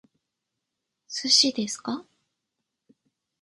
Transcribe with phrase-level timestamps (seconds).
[1.07, 2.03] 寿司ですか？